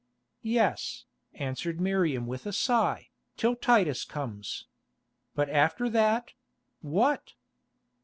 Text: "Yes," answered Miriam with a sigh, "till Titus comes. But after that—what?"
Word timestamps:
"Yes," 0.41 1.05
answered 1.35 1.79
Miriam 1.79 2.25
with 2.25 2.47
a 2.47 2.51
sigh, 2.53 3.09
"till 3.37 3.55
Titus 3.55 4.03
comes. 4.03 4.65
But 5.35 5.47
after 5.51 5.89
that—what?" 5.91 7.33